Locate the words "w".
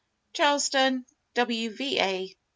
1.35-1.69